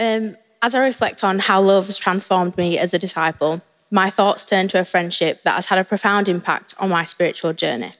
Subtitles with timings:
[0.00, 4.46] Um, as I reflect on how love has transformed me as a disciple, my thoughts
[4.46, 7.92] turn to a friendship that has had a profound impact on my spiritual journey.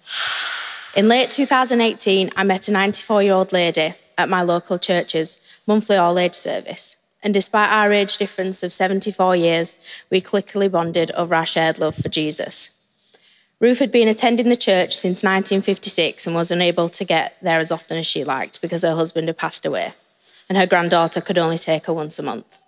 [0.96, 5.96] In late 2018, I met a 94 year old lady at my local church's monthly
[5.96, 6.96] all age service.
[7.22, 9.76] And despite our age difference of 74 years,
[10.10, 12.76] we quickly bonded over our shared love for Jesus.
[13.60, 17.70] Ruth had been attending the church since 1956 and was unable to get there as
[17.70, 19.92] often as she liked because her husband had passed away,
[20.50, 22.58] and her granddaughter could only take her once a month.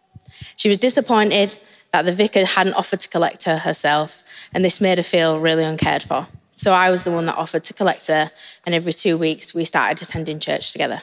[0.57, 1.59] She was disappointed
[1.93, 4.23] that the vicar hadn't offered to collect her herself,
[4.55, 6.29] and this made her feel really uncared for.
[6.55, 8.31] So I was the one that offered to collect her,
[8.65, 11.03] and every two weeks we started attending church together.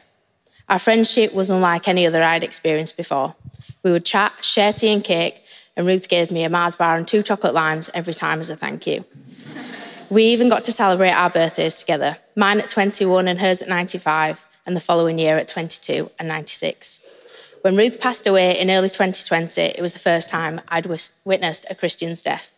[0.69, 3.35] Our friendship was unlike any other I'd experienced before.
[3.83, 5.43] We would chat, share tea and cake,
[5.75, 8.55] and Ruth gave me a Mars bar and two chocolate limes every time as a
[8.55, 9.03] thank you.
[10.09, 14.47] We even got to celebrate our birthdays together, mine at 21 and hers at 95,
[14.69, 17.03] and the following year at 22 and 96.
[17.61, 21.75] When Ruth passed away in early 2020, it was the first time I'd witnessed a
[21.75, 22.55] Christian's death.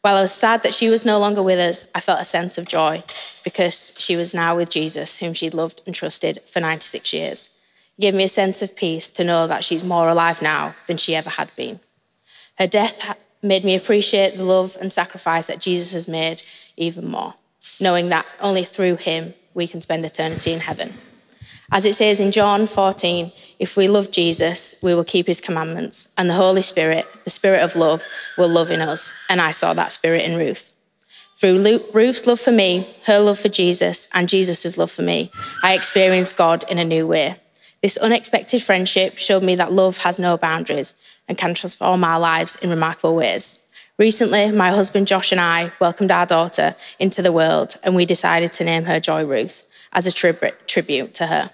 [0.00, 2.58] While I was sad that she was no longer with us, I felt a sense
[2.58, 3.02] of joy
[3.42, 7.58] because she was now with Jesus, whom she'd loved and trusted for 96 years.
[7.98, 10.96] It gave me a sense of peace to know that she's more alive now than
[10.96, 11.80] she ever had been.
[12.56, 16.44] Her death made me appreciate the love and sacrifice that Jesus has made
[16.76, 17.34] even more,
[17.80, 20.92] knowing that only through him we can spend eternity in heaven.
[21.70, 26.08] As it says in John 14, if we love Jesus, we will keep his commandments,
[26.16, 28.04] and the Holy Spirit, the Spirit of love,
[28.38, 29.12] will love in us.
[29.28, 30.72] And I saw that Spirit in Ruth.
[31.36, 35.30] Through Ruth's love for me, her love for Jesus, and Jesus' love for me,
[35.62, 37.36] I experienced God in a new way.
[37.82, 40.94] This unexpected friendship showed me that love has no boundaries
[41.28, 43.62] and can transform our lives in remarkable ways.
[43.98, 48.52] Recently, my husband Josh and I welcomed our daughter into the world, and we decided
[48.54, 51.50] to name her Joy Ruth as a tribute to her.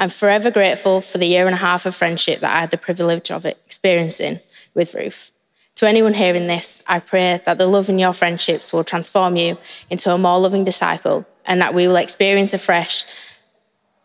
[0.00, 2.78] I'm forever grateful for the year and a half of friendship that I had the
[2.78, 4.40] privilege of experiencing
[4.74, 5.30] with Ruth.
[5.76, 9.58] To anyone hearing this, I pray that the love in your friendships will transform you
[9.90, 13.04] into a more loving disciple and that we will experience afresh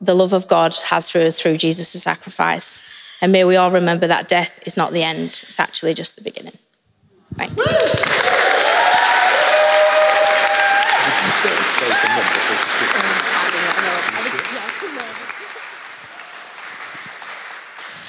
[0.01, 2.85] the love of God has through us through Jesus' sacrifice.
[3.21, 6.23] And may we all remember that death is not the end, it's actually just the
[6.23, 6.57] beginning.
[7.35, 7.65] Thank you.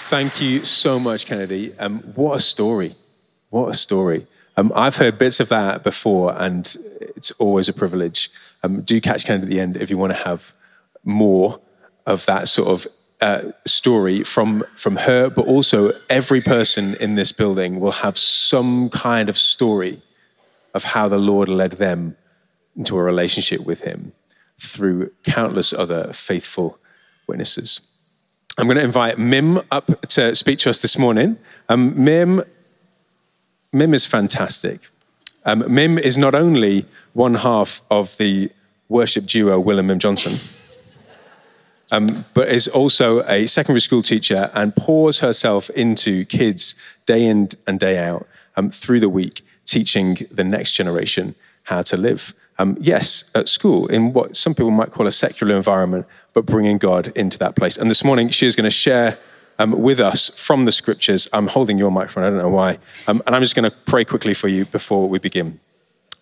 [0.08, 1.76] Thank you so much, Kennedy.
[1.80, 2.94] Um, what a story.
[3.50, 4.28] What a story.
[4.56, 6.64] Um, I've heard bits of that before, and
[7.00, 8.30] it's always a privilege.
[8.62, 10.54] Um, do catch Kennedy at the end if you want to have
[11.02, 11.60] more
[12.06, 12.86] of that sort of
[13.20, 18.88] uh, story from from her, but also every person in this building will have some
[18.90, 20.00] kind of story
[20.72, 22.16] of how the Lord led them
[22.76, 24.12] into a relationship with Him
[24.60, 26.78] through countless other faithful
[27.26, 27.95] witnesses.
[28.58, 31.38] I'm going to invite Mim up to speak to us this morning.
[31.68, 32.42] Um, Mim,
[33.72, 34.80] Mim is fantastic.
[35.44, 38.50] Um, Mim is not only one half of the
[38.88, 40.38] worship duo Will and Mim Johnson
[41.90, 46.74] um, but is also a secondary school teacher and pours herself into kids
[47.06, 51.34] day in and day out um, through the week, teaching the next generation
[51.64, 52.34] how to live.
[52.58, 56.78] Um, yes, at school, in what some people might call a secular environment, but bringing
[56.78, 57.76] God into that place.
[57.76, 59.18] And this morning, she is going to share
[59.58, 61.28] um, with us from the scriptures.
[61.32, 62.78] I'm holding your microphone, I don't know why.
[63.06, 65.60] Um, and I'm just going to pray quickly for you before we begin.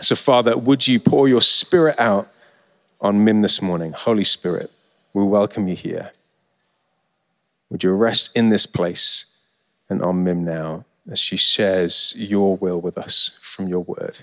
[0.01, 2.29] So, Father, would you pour your spirit out
[3.01, 3.93] on Mim this morning?
[3.93, 4.71] Holy Spirit,
[5.13, 6.11] we welcome you here.
[7.71, 9.39] Would you rest in this place
[9.89, 14.21] and on Mim now as she shares your will with us from your word?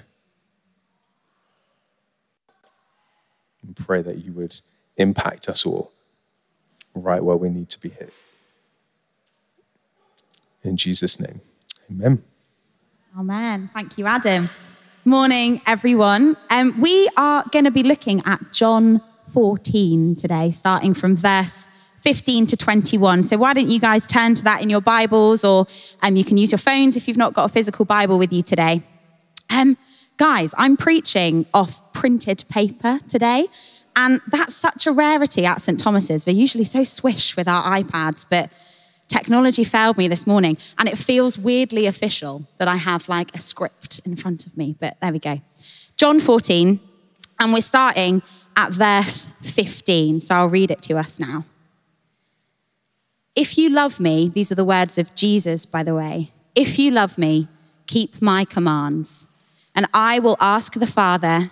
[3.65, 4.59] And pray that you would
[4.97, 5.91] impact us all
[6.93, 8.13] right where we need to be hit.
[10.63, 11.41] In Jesus' name,
[11.89, 12.23] amen.
[13.17, 13.69] Amen.
[13.73, 14.49] Thank you, Adam.
[15.03, 16.37] Morning, everyone.
[16.49, 19.01] Um, we are going to be looking at John
[19.33, 21.67] 14 today, starting from verse
[22.01, 23.23] 15 to 21.
[23.23, 25.67] So why don't you guys turn to that in your Bibles, or
[26.01, 28.41] um, you can use your phones if you've not got a physical Bible with you
[28.41, 28.83] today.
[29.49, 29.77] Um,
[30.17, 33.47] guys, I'm preaching off printed paper today.
[33.95, 35.79] And that's such a rarity at St.
[35.79, 36.25] Thomas's.
[36.25, 38.49] We're usually so swish with our iPads, but
[39.07, 40.57] technology failed me this morning.
[40.79, 44.75] And it feels weirdly official that I have like a script in front of me.
[44.79, 45.41] But there we go.
[45.95, 46.79] John 14,
[47.39, 48.23] and we're starting
[48.55, 50.21] at verse 15.
[50.21, 51.45] So I'll read it to us now.
[53.35, 56.31] If you love me, these are the words of Jesus, by the way.
[56.55, 57.47] If you love me,
[57.85, 59.27] keep my commands,
[59.75, 61.51] and I will ask the Father,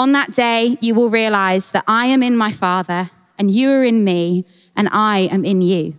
[0.00, 3.84] On that day, you will realize that I am in my Father, and you are
[3.84, 5.98] in me, and I am in you.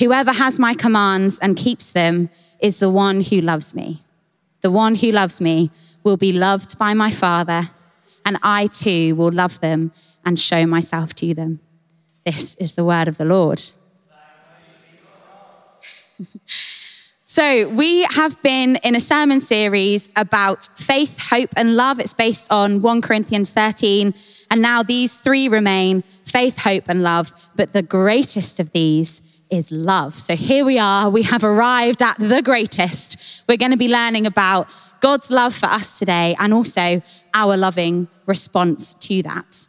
[0.00, 2.28] Whoever has my commands and keeps them
[2.58, 4.02] is the one who loves me.
[4.62, 5.70] The one who loves me
[6.02, 7.70] will be loved by my Father,
[8.26, 9.92] and I too will love them
[10.24, 11.60] and show myself to them.
[12.26, 13.62] This is the word of the Lord.
[17.30, 22.00] so, we have been in a sermon series about faith, hope, and love.
[22.00, 24.14] It's based on 1 Corinthians 13.
[24.50, 27.32] And now these three remain faith, hope, and love.
[27.54, 29.20] But the greatest of these
[29.50, 30.14] is love.
[30.14, 31.10] So here we are.
[31.10, 33.42] We have arrived at the greatest.
[33.46, 34.66] We're going to be learning about
[35.00, 37.02] God's love for us today and also
[37.34, 39.68] our loving response to that.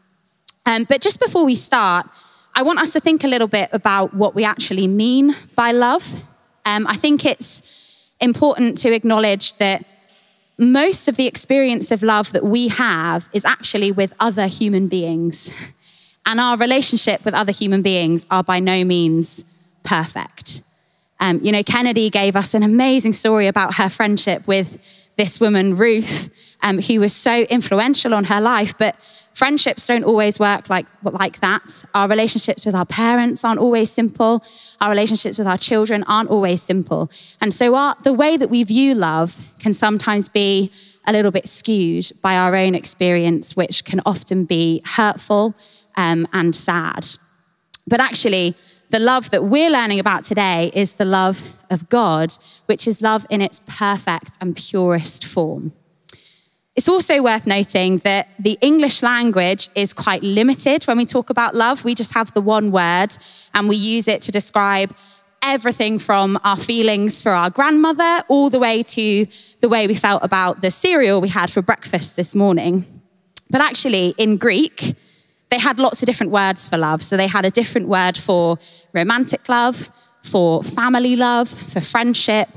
[0.66, 2.08] Um, but just before we start,
[2.56, 6.24] I want us to think a little bit about what we actually mean by love.
[6.66, 7.64] Um, I think it's
[8.20, 9.86] important to acknowledge that
[10.58, 15.74] most of the experience of love that we have is actually with other human beings.
[16.26, 19.46] And our relationship with other human beings are by no means
[19.84, 20.62] perfect.
[21.20, 24.78] Um, you know, Kennedy gave us an amazing story about her friendship with
[25.18, 28.78] this woman, Ruth, um, who was so influential on her life.
[28.78, 28.96] But
[29.40, 31.86] friendships don't always work like, like that.
[31.96, 34.44] Our relationships with our parents aren't always simple.
[34.82, 37.10] Our relationships with our children aren't always simple.
[37.40, 40.72] And so our, the way that we view love can sometimes be
[41.08, 45.56] a little bit skewed by our own experience, which can often be hurtful
[45.96, 47.08] um, and sad.
[47.88, 48.56] But actually,
[48.90, 51.38] the love that we're learning about today is the love
[51.70, 52.34] of God,
[52.66, 55.72] which is love in its perfect and purest form.
[56.80, 61.54] It's also worth noting that the English language is quite limited when we talk about
[61.54, 61.84] love.
[61.84, 63.10] We just have the one word
[63.54, 64.96] and we use it to describe
[65.42, 69.28] everything from our feelings for our grandmother all the way to
[69.60, 72.86] the way we felt about the cereal we had for breakfast this morning.
[73.50, 74.96] But actually, in Greek,
[75.50, 77.04] they had lots of different words for love.
[77.04, 78.58] So they had a different word for
[78.94, 79.92] romantic love,
[80.22, 82.48] for family love, for friendship.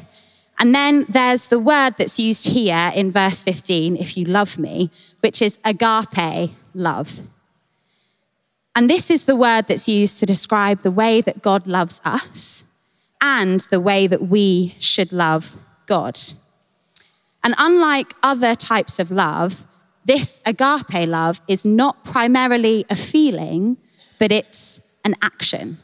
[0.58, 4.90] And then there's the word that's used here in verse 15, if you love me,
[5.20, 7.22] which is agape love.
[8.74, 12.64] And this is the word that's used to describe the way that God loves us
[13.20, 15.56] and the way that we should love
[15.86, 16.18] God.
[17.44, 19.66] And unlike other types of love,
[20.04, 23.76] this agape love is not primarily a feeling,
[24.18, 25.78] but it's an action.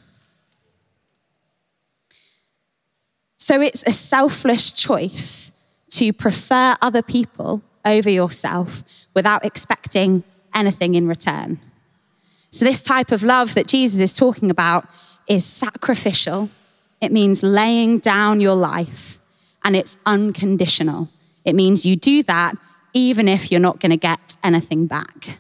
[3.39, 5.53] So it's a selfless choice
[5.91, 10.25] to prefer other people over yourself without expecting
[10.55, 11.61] anything in return.
[12.51, 14.87] So, this type of love that Jesus is talking about
[15.27, 16.51] is sacrificial.
[17.01, 19.19] It means laying down your life,
[19.65, 21.09] and it's unconditional.
[21.45, 22.55] It means you do that
[22.93, 25.39] even if you're not going to get anything back.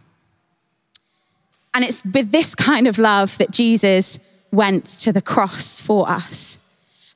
[1.74, 4.18] And it's with this kind of love that Jesus
[4.52, 6.58] went to the cross for us.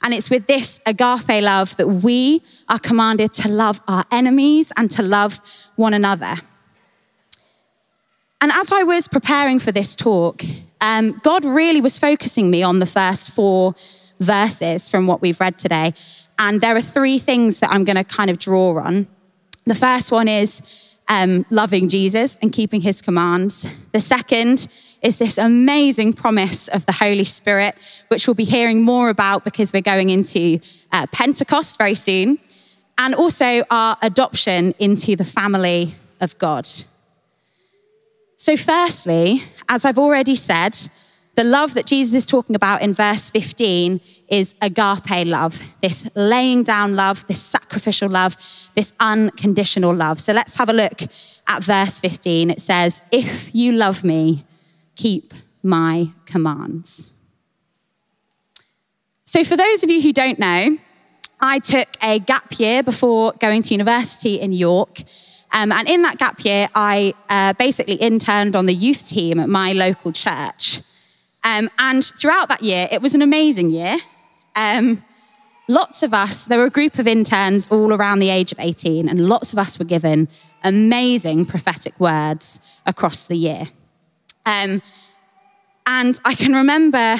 [0.02, 4.90] And it's with this agape love that we are commanded to love our enemies and
[4.92, 5.40] to love
[5.76, 6.34] one another.
[8.40, 10.42] And as I was preparing for this talk,
[10.80, 13.76] um, God really was focusing me on the first four
[14.18, 15.94] verses from what we've read today.
[16.38, 19.06] And there are three things that I'm going to kind of draw on.
[19.64, 20.60] The first one is
[21.08, 23.68] um, loving Jesus and keeping his commands.
[23.92, 24.66] The second
[25.02, 27.74] is this amazing promise of the Holy Spirit,
[28.08, 30.60] which we'll be hearing more about because we're going into
[30.92, 32.38] uh, Pentecost very soon.
[32.98, 36.68] And also our adoption into the family of God.
[38.36, 40.76] So, firstly, as I've already said,
[41.34, 46.62] the love that Jesus is talking about in verse 15 is agape love, this laying
[46.62, 48.36] down love, this sacrificial love,
[48.74, 50.20] this unconditional love.
[50.20, 51.00] So let's have a look
[51.46, 52.50] at verse 15.
[52.50, 54.44] It says, If you love me,
[54.96, 57.12] keep my commands.
[59.24, 60.78] So, for those of you who don't know,
[61.40, 65.02] I took a gap year before going to university in York.
[65.52, 69.48] Um, and in that gap year, I uh, basically interned on the youth team at
[69.48, 70.80] my local church.
[71.44, 73.96] Um, and throughout that year, it was an amazing year.
[74.54, 75.02] Um,
[75.68, 79.08] lots of us, there were a group of interns all around the age of 18,
[79.08, 80.28] and lots of us were given
[80.62, 83.64] amazing prophetic words across the year.
[84.44, 84.82] Um,
[85.86, 87.18] and I can remember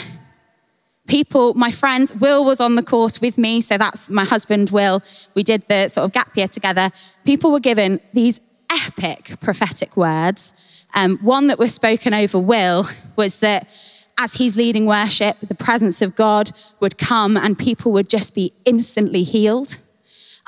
[1.08, 3.60] People, my friends, Will was on the course with me.
[3.60, 5.02] So that's my husband, Will.
[5.34, 6.90] We did the sort of gap year together.
[7.24, 10.54] People were given these epic prophetic words.
[10.94, 12.86] Um, one that was spoken over Will
[13.16, 13.68] was that
[14.16, 18.52] as he's leading worship, the presence of God would come and people would just be
[18.64, 19.78] instantly healed.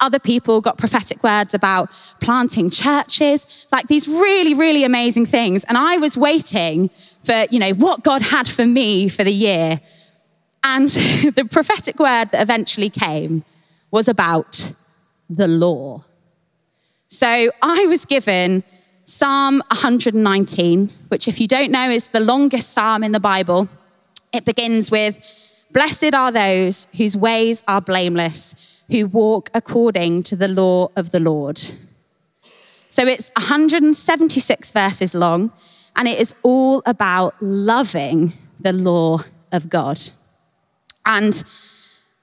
[0.00, 5.64] Other people got prophetic words about planting churches, like these really, really amazing things.
[5.64, 6.90] And I was waiting
[7.22, 9.80] for, you know, what God had for me for the year.
[10.64, 13.44] And the prophetic word that eventually came
[13.90, 14.72] was about
[15.30, 16.04] the law.
[17.06, 18.64] So I was given
[19.04, 23.68] Psalm 119, which, if you don't know, is the longest psalm in the Bible.
[24.32, 25.20] It begins with
[25.74, 31.20] Blessed are those whose ways are blameless, who walk according to the law of the
[31.20, 31.58] Lord.
[32.88, 35.52] So it's 176 verses long,
[35.96, 39.18] and it is all about loving the law
[39.52, 40.00] of God.
[41.06, 41.42] And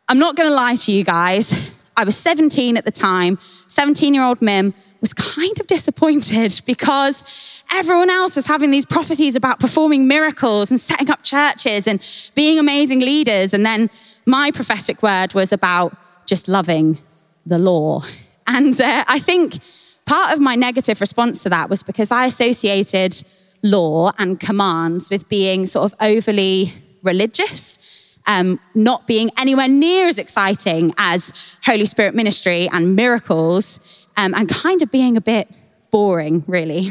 [0.07, 3.37] I'm not going to lie to you guys, I was 17 at the time,
[3.67, 9.35] 17 year old Mim was kind of disappointed because everyone else was having these prophecies
[9.35, 13.53] about performing miracles and setting up churches and being amazing leaders.
[13.53, 13.89] And then
[14.25, 15.97] my prophetic word was about
[16.31, 16.97] just loving
[17.45, 18.03] the law.
[18.47, 19.59] And uh, I think
[20.05, 23.13] part of my negative response to that was because I associated
[23.61, 26.73] law and commands with being sort of overly
[27.03, 27.79] religious.
[28.27, 33.79] Um, not being anywhere near as exciting as Holy Spirit ministry and miracles,
[34.17, 35.47] um, and kind of being a bit
[35.91, 36.89] boring, really.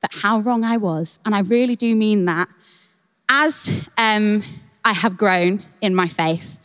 [0.00, 1.20] But how wrong I was.
[1.24, 2.48] And I really do mean that.
[3.28, 4.42] As um,
[4.84, 6.58] I have grown in my faith,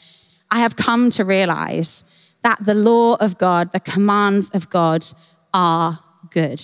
[0.51, 2.05] I have come to realize
[2.43, 5.05] that the law of God, the commands of God
[5.53, 5.99] are
[6.29, 6.61] good.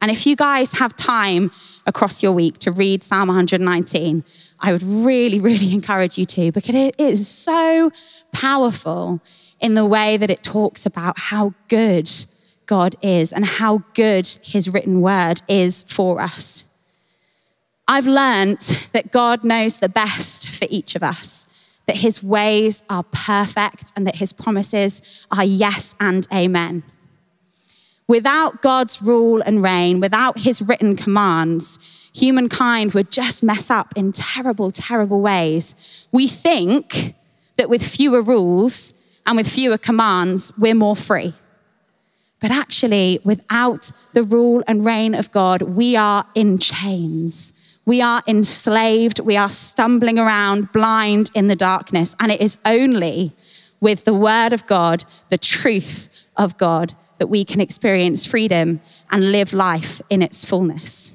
[0.00, 1.50] And if you guys have time
[1.86, 4.22] across your week to read Psalm 119,
[4.60, 7.90] I would really, really encourage you to because it is so
[8.32, 9.20] powerful
[9.60, 12.10] in the way that it talks about how good
[12.66, 16.64] God is and how good his written word is for us.
[17.86, 18.60] I've learned
[18.92, 21.46] that God knows the best for each of us,
[21.86, 26.82] that his ways are perfect and that his promises are yes and amen.
[28.06, 34.12] Without God's rule and reign, without his written commands, humankind would just mess up in
[34.12, 36.06] terrible, terrible ways.
[36.12, 37.14] We think
[37.56, 38.94] that with fewer rules,
[39.26, 41.34] and with fewer commands, we're more free.
[42.40, 47.54] But actually, without the rule and reign of God, we are in chains.
[47.86, 49.20] We are enslaved.
[49.20, 52.16] We are stumbling around blind in the darkness.
[52.18, 53.32] And it is only
[53.80, 59.30] with the word of God, the truth of God, that we can experience freedom and
[59.30, 61.12] live life in its fullness.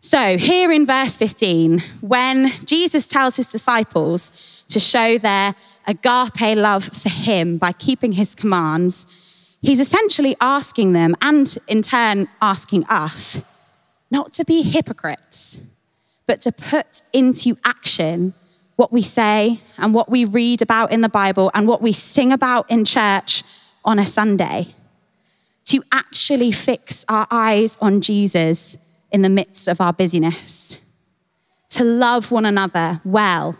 [0.00, 5.56] So, here in verse 15, when Jesus tells his disciples to show their
[5.86, 9.06] agape love for him by keeping his commands,
[9.60, 13.42] he's essentially asking them, and in turn asking us,
[14.10, 15.60] not to be hypocrites,
[16.26, 18.34] but to put into action
[18.76, 22.32] what we say and what we read about in the Bible and what we sing
[22.32, 23.42] about in church
[23.84, 24.68] on a Sunday.
[25.66, 28.78] To actually fix our eyes on Jesus
[29.10, 30.78] in the midst of our busyness.
[31.70, 33.58] To love one another well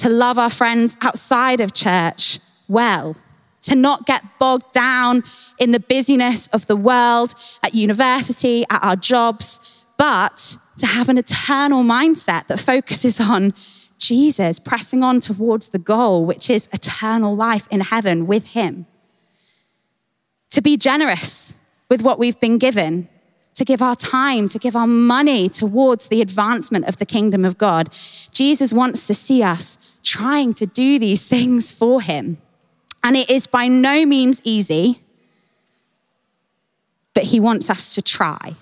[0.00, 3.16] to love our friends outside of church well,
[3.62, 5.22] to not get bogged down
[5.58, 11.18] in the busyness of the world, at university, at our jobs, but to have an
[11.18, 13.52] eternal mindset that focuses on
[13.98, 18.86] Jesus, pressing on towards the goal, which is eternal life in heaven with Him.
[20.52, 21.58] To be generous
[21.90, 23.10] with what we've been given,
[23.52, 27.58] to give our time, to give our money towards the advancement of the kingdom of
[27.58, 27.94] God.
[28.32, 32.38] Jesus wants to see us trying to do these things for him.
[33.04, 35.02] And it is by no means easy,
[37.12, 38.56] but he wants us to try.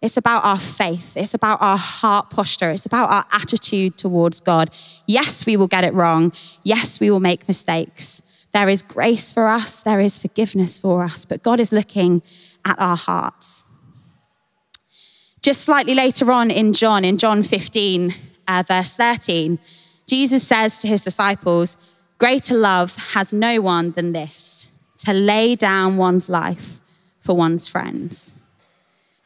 [0.00, 1.16] It's about our faith.
[1.16, 2.70] It's about our heart posture.
[2.70, 4.70] It's about our attitude towards God.
[5.06, 6.32] Yes, we will get it wrong.
[6.62, 8.22] Yes, we will make mistakes.
[8.52, 12.22] There is grace for us, there is forgiveness for us, but God is looking
[12.64, 13.64] at our hearts.
[15.42, 18.14] Just slightly later on in John, in John 15,
[18.48, 19.58] uh, verse 13,
[20.06, 21.76] Jesus says to his disciples,
[22.16, 26.80] Greater love has no one than this, to lay down one's life
[27.20, 28.37] for one's friends.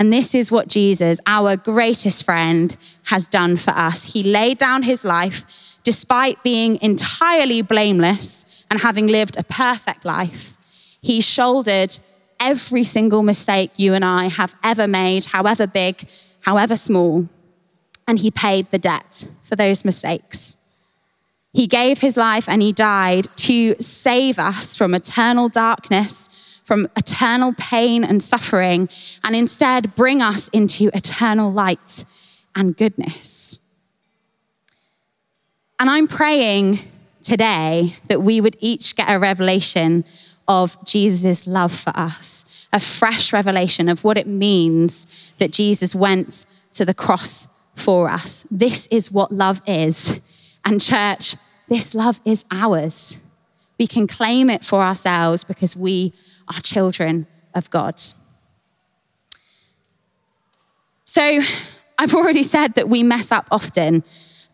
[0.02, 4.02] And this is what Jesus, our greatest friend, has done for us.
[4.02, 10.56] He laid down his life despite being entirely blameless and having lived a perfect life.
[11.02, 12.00] He shouldered
[12.40, 16.08] every single mistake you and I have ever made, however big,
[16.40, 17.28] however small.
[18.08, 20.56] and he paid the debt for those mistakes.
[21.52, 26.28] He gave his life and he died to save us from eternal darkness,
[26.62, 28.88] from eternal pain and suffering,
[29.24, 32.04] and instead bring us into eternal light
[32.54, 33.58] and goodness.
[35.78, 36.78] And I'm praying
[37.22, 40.04] today that we would each get a revelation
[40.46, 46.46] of Jesus' love for us, a fresh revelation of what it means that Jesus went
[46.72, 48.46] to the cross for us.
[48.50, 50.20] This is what love is.
[50.64, 51.36] And, church,
[51.68, 53.20] this love is ours.
[53.78, 56.12] We can claim it for ourselves because we
[56.52, 58.00] are children of God.
[61.04, 61.40] So,
[61.98, 64.02] I've already said that we mess up often.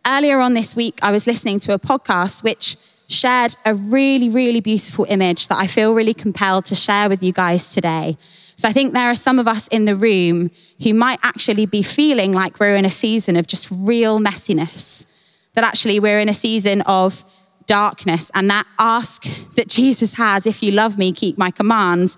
[0.07, 2.77] Earlier on this week, I was listening to a podcast which
[3.09, 7.33] shared a really, really beautiful image that I feel really compelled to share with you
[7.33, 8.17] guys today.
[8.57, 10.51] So I think there are some of us in the room
[10.83, 15.07] who might actually be feeling like we're in a season of just real messiness,
[15.55, 17.25] that actually we're in a season of
[17.69, 19.23] darkness, and that ask
[19.55, 22.17] that Jesus has, if you love me, keep my commands,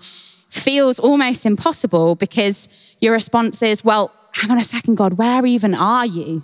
[0.49, 2.67] feels almost impossible because
[2.99, 6.43] your response is, well, hang on a second, God, where even are you?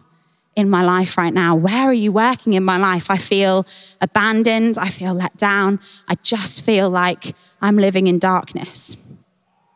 [0.57, 1.55] in my life right now?
[1.55, 3.11] Where are you working in my life?
[3.11, 3.67] I feel
[4.01, 4.79] abandoned.
[4.79, 5.79] I feel let down.
[6.07, 8.97] I just feel like I'm living in darkness.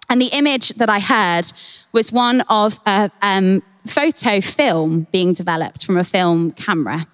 [0.10, 1.46] And the image that I heard
[1.92, 7.06] was one of a um, photo film being developed from a film camera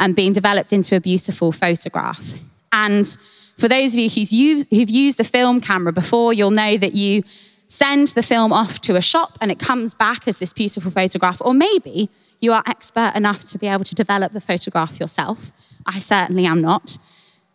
[0.00, 2.34] and being developed into a beautiful photograph.
[2.72, 3.06] And
[3.58, 6.94] for those of you who've used, who've used a film camera before, you'll know that
[6.94, 7.22] you
[7.68, 11.40] send the film off to a shop and it comes back as this beautiful photograph.
[11.40, 12.08] Or maybe
[12.40, 15.52] you are expert enough to be able to develop the photograph yourself.
[15.86, 16.98] I certainly am not.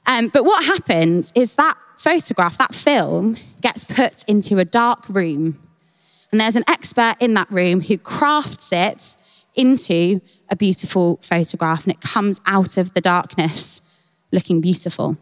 [0.06, 5.60] Um, but what happens is that photograph, that film, gets put into a dark room.
[6.32, 9.18] And there's an expert in that room who crafts it
[9.56, 13.82] into a beautiful photograph and it comes out of the darkness
[14.32, 15.18] looking beautiful.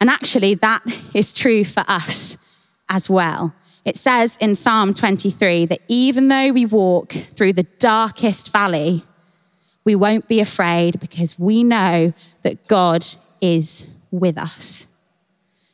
[0.00, 0.82] And actually, that
[1.14, 2.38] is true for us
[2.88, 3.54] as well.
[3.84, 9.04] It says in Psalm 23 that even though we walk through the darkest valley,
[9.84, 12.12] we won't be afraid because we know
[12.42, 13.04] that God
[13.40, 14.88] is with us.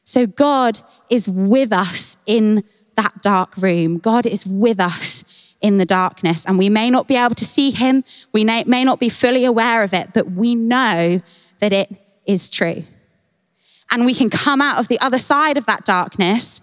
[0.05, 2.62] So God is with us in
[2.95, 3.99] that dark room.
[3.99, 5.25] God is with us
[5.61, 6.45] in the darkness.
[6.47, 9.83] And we may not be able to see him, we may, not be fully aware
[9.83, 11.21] of it, but we know
[11.61, 11.90] that it
[12.27, 12.85] is true.
[13.90, 16.61] And we can come out of the other side of that darkness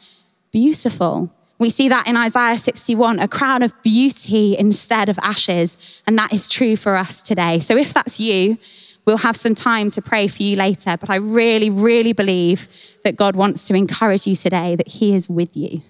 [0.51, 1.32] beautiful.
[1.58, 6.01] We see that in Isaiah 61, a crown of beauty instead of ashes.
[6.06, 7.60] And that is true for us today.
[7.60, 8.58] So if that's you,
[9.06, 10.95] we'll have some time to pray for you later.
[10.97, 12.67] But I really, really believe
[13.03, 15.82] that God wants to encourage you today that He is with you.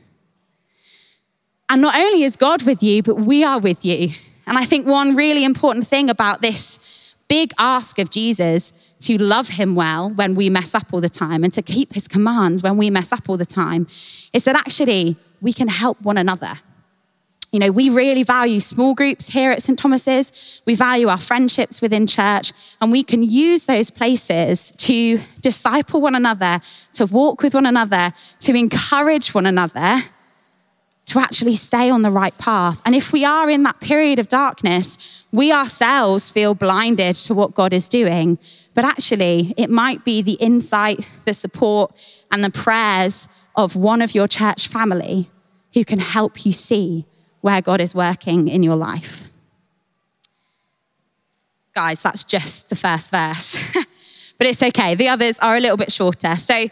[1.73, 4.11] And not only is God with you, but we are with you.
[4.45, 9.47] And I think one really important thing about this big ask of Jesus to love
[9.47, 12.77] him well when we mess up all the time and to keep his commands when
[12.77, 13.87] we mess up all the time
[14.33, 16.59] is that actually we can help one another.
[17.51, 19.79] You know, we really value small groups here at St.
[19.79, 20.61] Thomas's.
[20.67, 26.13] We value our friendships within church, and we can use those places to disciple one
[26.13, 26.61] another,
[26.93, 30.03] to walk with one another, to encourage one another,
[31.05, 32.81] to actually stay on the right path.
[32.85, 37.53] And if we are in that period of darkness, we ourselves feel blinded to what
[37.53, 38.37] God is doing.
[38.73, 41.93] But actually, it might be the insight, the support,
[42.31, 45.29] and the prayers of one of your church family
[45.73, 47.05] who can help you see
[47.41, 49.29] where God is working in your life.
[51.75, 53.73] Guys, that's just the first verse.
[54.37, 54.95] but it's okay.
[54.95, 56.37] The others are a little bit shorter.
[56.37, 56.67] So,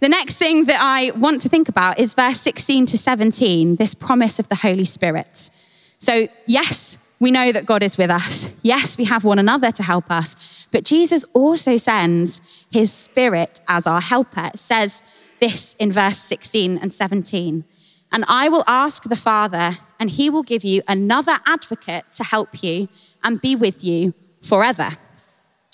[0.00, 3.94] the next thing that I want to think about is verse 16 to 17, this
[3.94, 5.50] promise of the Holy Spirit.
[5.98, 8.56] So, yes, we know that God is with us.
[8.62, 10.66] Yes, we have one another to help us.
[10.70, 14.50] But Jesus also sends his spirit as our helper.
[14.54, 15.02] It says
[15.40, 17.64] this in verse 16 and 17.
[18.12, 22.62] And I will ask the Father, and he will give you another advocate to help
[22.62, 22.88] you
[23.22, 24.90] and be with you forever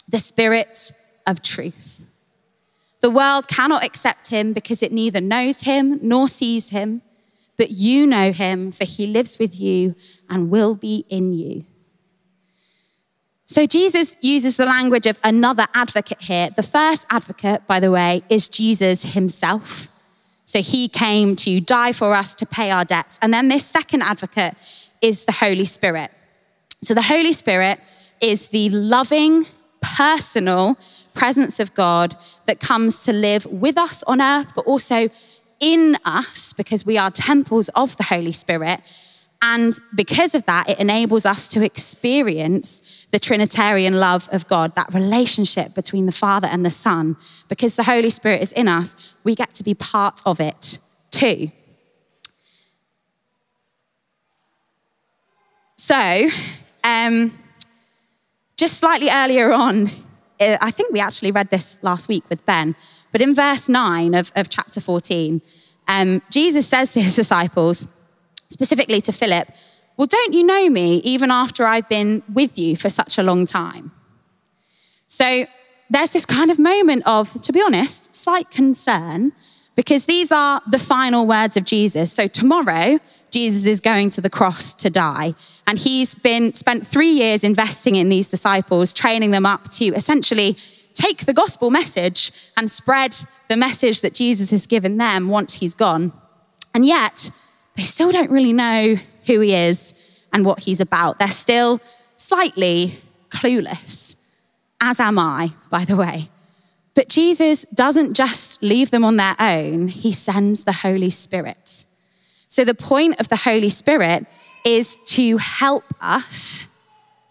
[0.09, 0.93] the Spirit
[1.27, 2.07] of truth.
[3.05, 7.03] The world cannot accept him because it neither knows him nor sees him,
[7.59, 9.95] but you know him, for he lives with you
[10.31, 11.67] and will be in you.
[13.45, 16.49] So Jesus uses the language of another advocate here.
[16.49, 19.91] The first advocate, by the way, is Jesus himself.
[20.47, 23.19] So he came to die for us to pay our debts.
[23.21, 24.55] And then this second advocate
[25.03, 26.11] is the Holy Spirit.
[26.81, 27.81] So the Holy Spirit
[28.23, 29.45] is the loving,
[29.97, 30.77] personal
[31.13, 35.09] presence of God that comes to live with us on earth, but also
[35.61, 38.81] in us because we are temples of the Holy Spirit
[39.47, 44.95] And because of that, it enables us to experience the Trinitarian love of God, that
[44.95, 47.19] relationship between the Father and the Son.
[47.49, 50.79] Because the Holy Spirit is in us, we get to be part of it
[51.11, 51.51] too.
[55.77, 56.31] So,
[56.83, 57.39] um,
[58.57, 59.89] just slightly earlier on,
[60.41, 62.75] uh, I think we actually read this last week with Ben,
[63.13, 65.41] but in verse 9 of, of chapter 14,
[65.89, 67.89] um, Jesus says to his disciples,
[68.51, 69.49] specifically to Philip,
[69.97, 73.47] Well, don't you know me even after I've been with you for such a long
[73.47, 73.93] time?
[75.07, 75.47] So
[75.91, 79.33] there's this kind of moment of, to be honest, slight concern
[79.77, 82.13] because these are the final words of Jesus.
[82.13, 82.99] So tomorrow,
[83.35, 85.35] Jesus is going to the cross to die.
[85.67, 90.57] And he's been spent three years investing in these disciples, training them up to essentially
[90.93, 93.17] take the gospel message and spread
[93.49, 96.13] the message that Jesus has given them once he's gone.
[96.73, 97.33] And yet,
[97.77, 99.95] they still don't really know who he is
[100.33, 101.19] and what he's about.
[101.19, 101.81] They're still
[102.17, 102.95] slightly
[103.31, 104.15] clueless,
[104.81, 106.29] as am I, by the way.
[106.95, 111.85] But Jesus doesn't just leave them on their own, he sends the Holy Spirit.
[112.49, 114.27] So, the point of the Holy Spirit
[114.65, 116.69] is to help us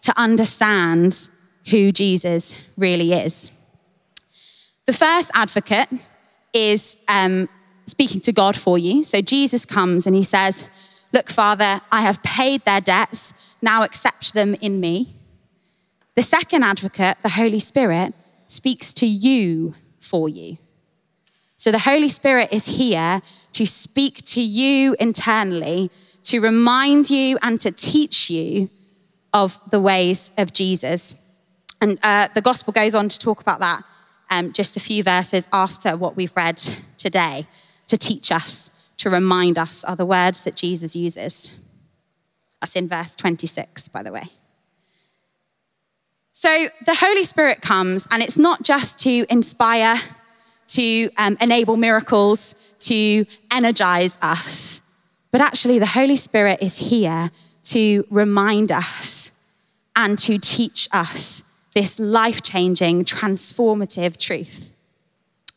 [0.02, 1.30] to understand
[1.70, 3.52] who Jesus really is.
[4.86, 5.88] The first advocate
[6.52, 7.48] is um,
[7.86, 9.02] speaking to God for you.
[9.02, 10.68] So Jesus comes and he says,
[11.12, 13.34] Look, Father, I have paid their debts.
[13.62, 15.14] Now accept them in me.
[16.16, 18.14] The second advocate, the Holy Spirit,
[18.48, 20.58] speaks to you for you.
[21.56, 23.22] So the Holy Spirit is here
[23.54, 25.90] to speak to you internally,
[26.24, 28.70] to remind you and to teach you
[29.32, 31.16] of the ways of Jesus.
[31.80, 33.82] And uh, the gospel goes on to talk about that
[34.30, 36.56] um, just a few verses after what we've read
[36.96, 37.46] today
[37.86, 41.54] to teach us, to remind us, are the words that Jesus uses.
[42.60, 44.24] That's in verse 26, by the way.
[46.32, 49.96] So the Holy Spirit comes, and it's not just to inspire,
[50.68, 54.82] to um, enable miracles, to energize us,
[55.34, 57.32] but actually, the Holy Spirit is here
[57.64, 59.32] to remind us
[59.96, 61.42] and to teach us
[61.74, 64.72] this life changing, transformative truth.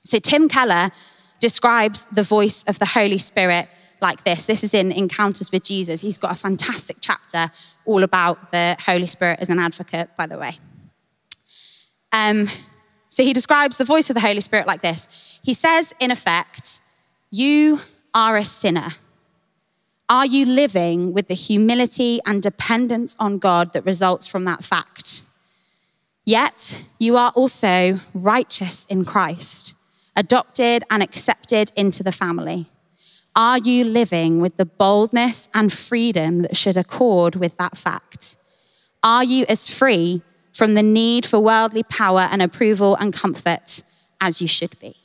[0.02, 0.90] So, Tim Keller
[1.40, 3.70] describes the voice of the Holy Spirit
[4.02, 4.48] like this.
[4.48, 6.02] This is in Encounters with Jesus.
[6.02, 7.52] He's got a fantastic chapter
[7.86, 10.58] all about the Holy Spirit as an advocate, by the way.
[12.12, 12.48] Um,
[13.10, 16.82] so he describes the voice of the Holy Spirit like this He says, in effect,
[17.32, 17.80] You
[18.14, 18.90] are a sinner.
[20.10, 25.24] Are you living with the humility and dependence on God that results from that fact?
[26.26, 29.76] Yet you are also righteous in Christ
[30.18, 32.66] adopted and accepted into the family?
[33.36, 38.36] Are you living with the boldness and freedom that should accord with that fact?
[39.04, 40.24] Are you as free
[40.58, 43.84] from the need for worldly power and approval and comfort
[44.20, 44.96] as you should be?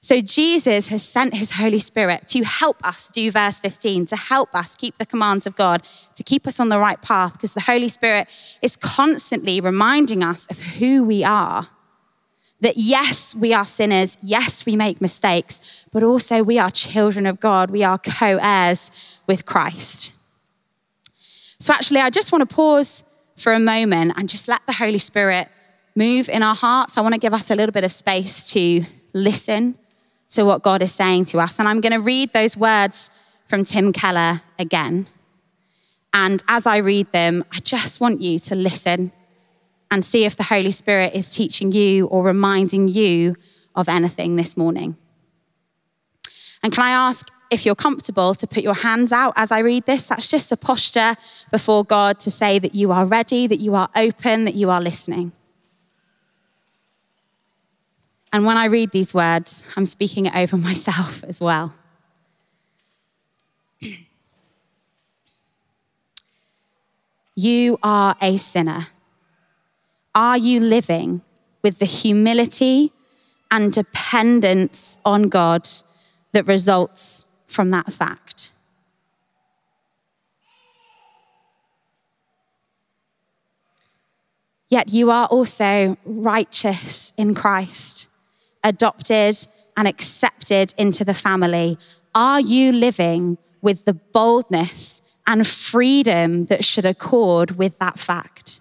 [0.00, 4.54] So, Jesus has sent his Holy Spirit to help us do verse 15, to help
[4.54, 5.82] us keep the commands of God,
[6.14, 8.28] to keep us on the right path, because the Holy Spirit
[8.62, 11.68] is constantly reminding us of who we are
[12.60, 14.16] that yes, we are sinners.
[14.22, 17.70] Yes, we make mistakes, but also we are children of God.
[17.70, 18.90] We are co heirs
[19.26, 20.12] with Christ.
[21.58, 23.04] So, actually, I just want to pause
[23.36, 25.48] for a moment and just let the Holy Spirit
[25.94, 26.96] move in our hearts.
[26.96, 29.76] I want to give us a little bit of space to listen
[30.30, 31.58] to what God is saying to us.
[31.58, 33.10] And I'm going to read those words
[33.46, 35.06] from Tim Keller again.
[36.12, 39.12] And as I read them, I just want you to listen
[39.90, 43.36] and see if the Holy Spirit is teaching you or reminding you
[43.74, 44.96] of anything this morning.
[46.62, 49.86] And can I ask if you're comfortable to put your hands out as I read
[49.86, 50.06] this?
[50.08, 51.14] That's just a posture
[51.50, 54.80] before God to say that you are ready, that you are open, that you are
[54.80, 55.32] listening.
[58.32, 61.74] And when I read these words, I'm speaking it over myself as well.
[67.38, 68.86] You are a sinner
[70.16, 71.20] are you living
[71.62, 72.90] with the humility
[73.50, 75.68] and dependence on God
[76.32, 78.52] that results from that fact?
[84.68, 88.08] Yet you are also righteous in Christ,
[88.62, 89.36] adopted
[89.76, 91.78] and accepted into the family.
[92.14, 98.60] Are you living with the boldness and freedom that should accord with that fact?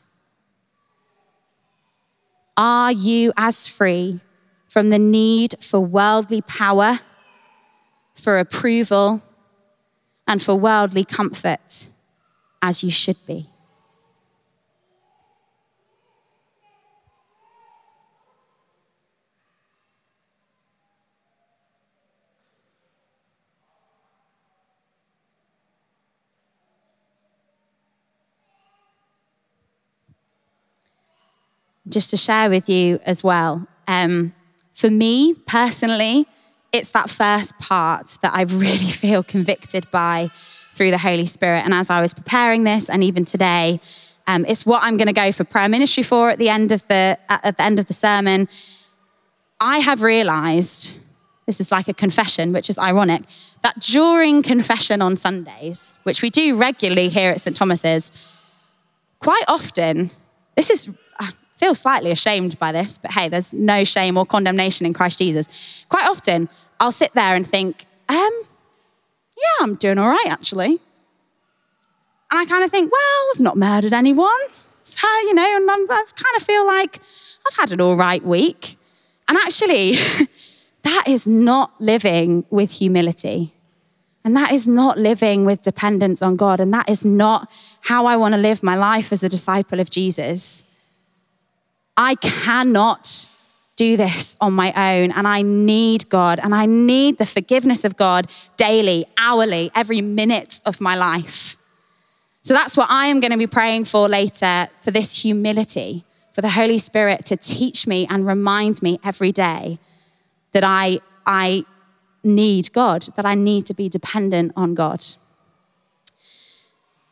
[2.56, 4.22] Are you as free
[4.70, 7.00] from the need for worldly power,
[8.26, 9.22] for approval,
[10.28, 11.90] and for worldly comfort
[12.60, 13.46] as you should be.
[31.88, 33.68] just to share with you as well.
[33.88, 34.34] Um,
[34.74, 36.26] for me personally,
[36.72, 40.30] it's that first part that I really feel convicted by
[40.76, 41.64] through the Holy Spirit.
[41.64, 43.80] And as I was preparing this, and even today,
[44.28, 46.86] um, it's what I'm going to go for prayer ministry for at the end of
[46.88, 48.50] the at the end of the sermon.
[49.60, 51.00] I have realised
[51.46, 53.22] this is like a confession, which is ironic,
[53.62, 58.12] that during confession on Sundays, which we do regularly here at St Thomas's,
[59.20, 60.10] quite often,
[60.56, 60.90] this is
[61.58, 65.86] feel slightly ashamed by this, but hey, there's no shame or condemnation in Christ Jesus.
[65.90, 68.32] Quite often, I'll sit there and think, um,
[69.38, 70.80] yeah, I'm doing all right, actually.
[72.32, 74.30] And I kind of think, well, I've not murdered anyone.
[74.84, 77.00] So, you know, and I'm, I kind of feel like
[77.48, 78.76] I've had an all right week.
[79.28, 79.94] And actually,
[80.84, 83.54] that is not living with humility.
[84.24, 86.60] And that is not living with dependence on God.
[86.60, 89.90] And that is not how I want to live my life as a disciple of
[89.90, 90.64] Jesus.
[91.98, 93.28] I cannot
[93.76, 95.12] do this on my own.
[95.12, 98.28] And I need God and I need the forgiveness of God
[98.58, 101.58] daily, hourly, every minute of my life.
[102.42, 106.42] So that's what I am going to be praying for later for this humility, for
[106.42, 109.80] the Holy Spirit to teach me and remind me every day
[110.52, 111.66] that I, I
[112.24, 115.04] need God, that I need to be dependent on God.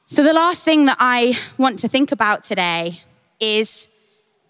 [0.05, 2.99] So the last thing that I want to think about today
[3.39, 3.89] is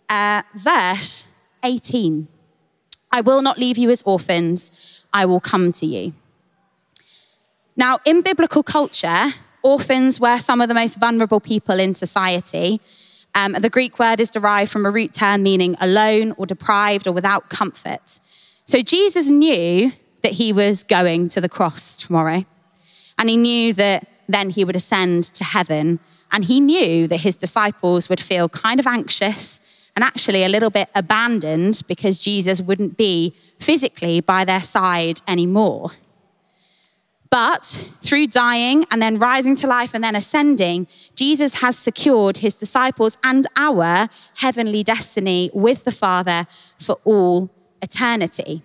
[0.10, 1.28] uh, verse
[1.64, 2.28] 18.
[3.12, 6.14] I will not leave you as orphans, I will come to you.
[7.76, 9.30] Now, in biblical culture,
[9.64, 12.80] orphans were some of the most vulnerable people in society.
[13.36, 17.12] Um, the Greek word is derived from a root term meaning alone or deprived or
[17.12, 18.20] without comfort.
[18.66, 22.46] So Jesus knew that he was going to the cross tomorrow.
[23.18, 26.00] And he knew that then he would ascend to heaven.
[26.32, 29.60] And he knew that his disciples would feel kind of anxious
[29.96, 35.92] and actually a little bit abandoned because Jesus wouldn't be physically by their side anymore.
[37.30, 37.64] But
[38.02, 43.18] through dying and then rising to life and then ascending, Jesus has secured his disciples
[43.24, 46.46] and our heavenly destiny with the Father
[46.78, 47.50] for all
[47.82, 48.62] eternity.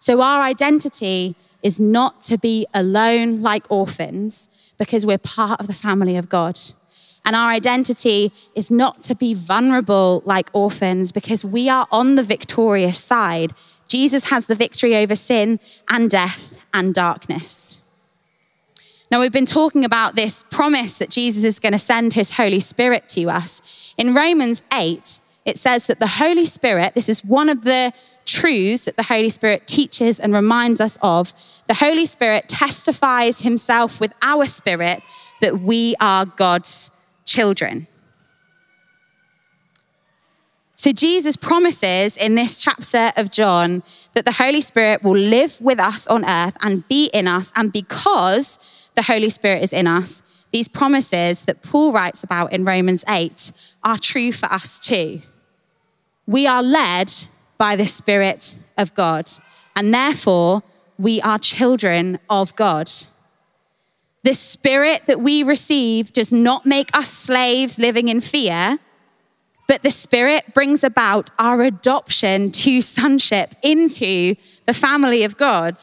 [0.00, 5.74] So our identity is not to be alone like orphans because we're part of the
[5.74, 6.58] family of God.
[7.26, 12.22] And our identity is not to be vulnerable like orphans because we are on the
[12.22, 13.52] victorious side.
[13.88, 15.60] Jesus has the victory over sin
[15.90, 17.80] and death and darkness.
[19.10, 22.60] Now, we've been talking about this promise that Jesus is going to send his Holy
[22.60, 23.94] Spirit to us.
[23.98, 27.92] In Romans 8, it says that the Holy Spirit, this is one of the
[28.24, 31.32] truths that the Holy Spirit teaches and reminds us of.
[31.68, 35.02] The Holy Spirit testifies himself with our spirit
[35.40, 36.90] that we are God's
[37.26, 37.86] children.
[40.78, 45.80] So Jesus promises in this chapter of John that the Holy Spirit will live with
[45.80, 47.50] us on earth and be in us.
[47.56, 52.64] And because the Holy Spirit is in us, these promises that Paul writes about in
[52.64, 53.52] Romans 8
[53.84, 55.22] are true for us too.
[56.26, 57.12] We are led
[57.56, 59.30] by the Spirit of God,
[59.74, 60.62] and therefore
[60.98, 62.90] we are children of God.
[64.26, 68.80] The spirit that we receive does not make us slaves living in fear,
[69.68, 74.34] but the spirit brings about our adoption to sonship into
[74.64, 75.76] the family of God.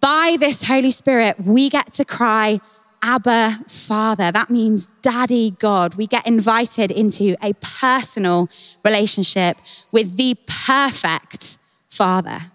[0.00, 2.60] By this Holy Spirit, we get to cry,
[3.00, 4.30] Abba, Father.
[4.30, 5.94] That means Daddy God.
[5.94, 8.50] We get invited into a personal
[8.84, 9.56] relationship
[9.90, 11.56] with the perfect
[11.88, 12.52] Father.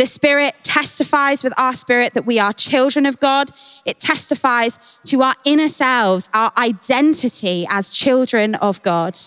[0.00, 3.50] The Spirit testifies with our spirit that we are children of God.
[3.84, 9.18] It testifies to our inner selves, our identity as children of God.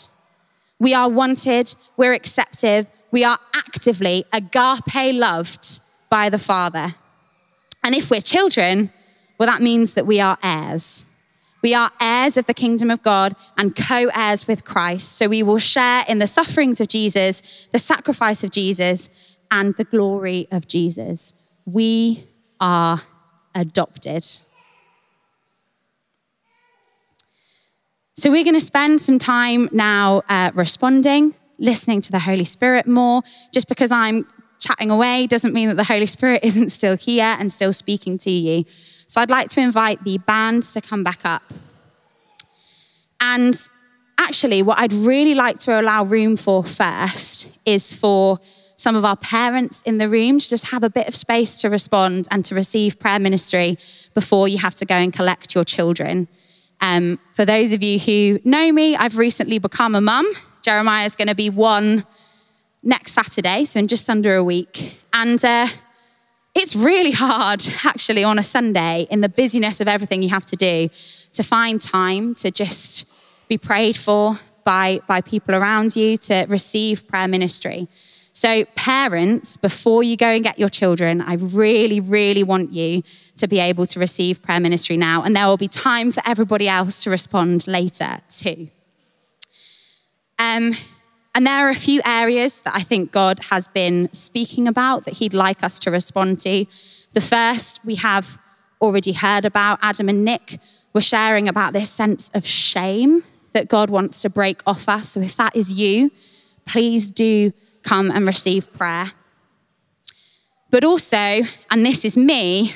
[0.80, 6.96] We are wanted, we're accepted, we are actively agape loved by the Father.
[7.84, 8.92] And if we're children,
[9.38, 11.06] well, that means that we are heirs.
[11.62, 15.14] We are heirs of the kingdom of God and co heirs with Christ.
[15.18, 19.10] So we will share in the sufferings of Jesus, the sacrifice of Jesus,
[19.54, 21.34] and the glory of Jesus.
[21.66, 22.26] We
[22.60, 23.02] are
[23.54, 24.26] adopted.
[28.16, 32.88] So, we're going to spend some time now uh, responding, listening to the Holy Spirit
[32.88, 33.22] more,
[33.54, 34.28] just because I'm
[34.60, 38.32] chatting away doesn't mean that the Holy Spirit isn't still here and still speaking to
[38.32, 38.66] you.
[39.08, 41.44] So I'd like to invite the band to come back up.
[43.22, 43.56] And
[44.18, 48.39] actually, what I'd really like to allow room for first is for
[48.76, 51.70] some of our parents in the room to just have a bit of space to
[51.70, 53.78] respond and to receive prayer ministry
[54.14, 56.28] before you have to go and collect your children.
[56.82, 60.30] Um, for those of you who know me, I've recently become a mum.
[60.62, 62.06] Jeremiah is going to be one
[62.82, 65.00] next Saturday, so in just under a week.
[65.14, 65.68] And uh,
[66.56, 70.56] it's really hard, actually, on a Sunday, in the busyness of everything you have to
[70.56, 70.90] do,
[71.32, 73.08] to find time to just
[73.48, 77.88] be prayed for by, by people around you, to receive prayer ministry.
[78.36, 83.04] So, parents, before you go and get your children, I really, really want you
[83.38, 85.22] to be able to receive prayer ministry now.
[85.22, 88.69] And there will be time for everybody else to respond later, too.
[90.39, 90.74] Um,
[91.36, 95.15] and there are a few areas that I think God has been speaking about that
[95.15, 96.65] He'd like us to respond to.
[97.13, 98.39] The first we have
[98.82, 99.78] already heard about.
[99.84, 100.60] Adam and Nick
[100.91, 105.10] were sharing about this sense of shame that God wants to break off us.
[105.10, 106.12] So if that is you,
[106.65, 109.12] please do come and receive prayer.
[110.69, 112.74] But also, and this is me,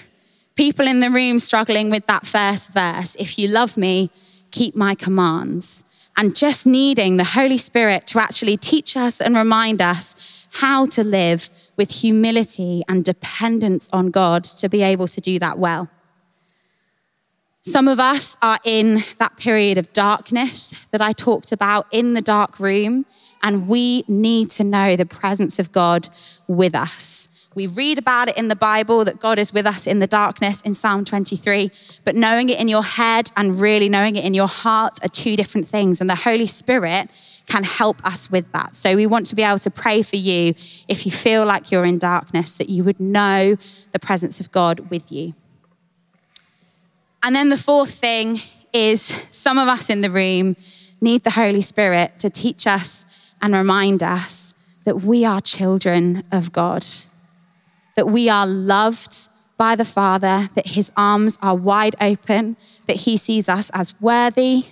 [0.56, 4.12] people in the room struggling with that first verse if you love me,
[4.52, 5.84] keep my commands.
[6.16, 11.04] And just needing the Holy Spirit to actually teach us and remind us how to
[11.04, 15.90] live with humility and dependence on God to be able to do that well.
[17.62, 22.22] Some of us are in that period of darkness that I talked about in the
[22.22, 23.06] dark room,
[23.44, 26.10] and we need to know the presence of God
[26.48, 27.30] with us.
[27.56, 30.62] We read about it in the Bible that God is with us in the darkness
[30.62, 31.72] in Psalm 23,
[32.04, 35.36] but knowing it in your head and really knowing it in your heart are two
[35.36, 36.00] different things.
[36.00, 37.10] And the Holy Spirit
[37.48, 38.76] can help us with that.
[38.76, 40.54] So we want to be able to pray for you
[40.88, 43.58] if you feel like you're in darkness, that you would know
[43.92, 45.34] the presence of God with you.
[47.24, 48.40] And then the fourth thing
[48.72, 50.56] is some of us in the room
[51.02, 53.06] need the Holy Spirit to teach us
[53.42, 54.54] and remind us
[54.86, 56.86] that we are children of God,
[57.96, 63.18] that we are loved by the Father, that his arms are wide open, that he
[63.18, 64.66] sees us as worthy,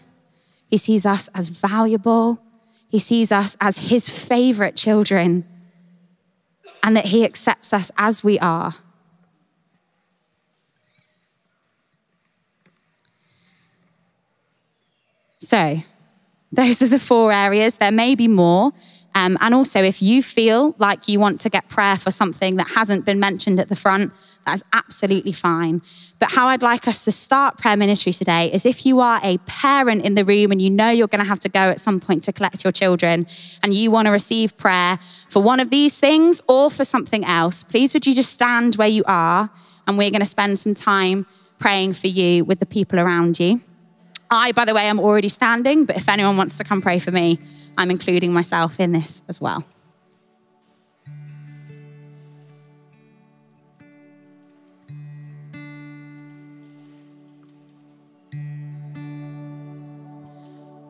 [0.69, 2.39] he sees us as valuable,
[2.89, 5.45] he sees us as his favorite children,
[6.83, 8.75] and that he accepts us as we are.
[15.39, 15.83] So,
[16.55, 17.77] those are the four areas.
[17.77, 18.71] There may be more.
[19.13, 22.67] Um, and also, if you feel like you want to get prayer for something that
[22.67, 24.11] hasn't been mentioned at the front,
[24.45, 25.81] that's absolutely fine.
[26.19, 29.37] But how I'd like us to start prayer ministry today is if you are a
[29.45, 31.99] parent in the room and you know you're going to have to go at some
[32.01, 33.25] point to collect your children
[33.63, 37.63] and you want to receive prayer for one of these things or for something else,
[37.63, 39.49] please would you just stand where you are
[39.87, 41.25] and we're going to spend some time
[41.57, 43.61] praying for you with the people around you.
[44.29, 47.11] I, by the way, am already standing, but if anyone wants to come pray for
[47.11, 47.39] me,
[47.77, 49.63] I'm including myself in this as well.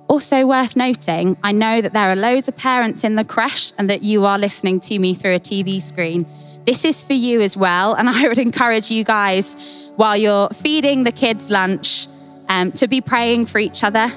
[0.07, 3.89] Also, worth noting, I know that there are loads of parents in the creche and
[3.89, 6.25] that you are listening to me through a TV screen.
[6.65, 7.95] This is for you as well.
[7.95, 12.07] And I would encourage you guys, while you're feeding the kids lunch,
[12.49, 14.09] um, to be praying for each other.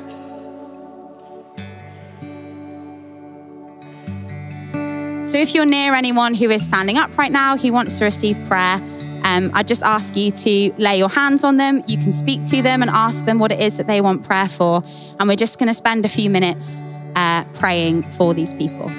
[5.27, 8.43] So if you're near anyone who is standing up right now who wants to receive
[8.47, 8.81] prayer,
[9.25, 11.83] um, I just ask you to lay your hands on them.
[11.87, 14.49] You can speak to them and ask them what it is that they want prayer
[14.49, 14.83] for.
[15.21, 16.83] And we're just going to spend a few minutes
[17.15, 18.91] uh, praying for these people.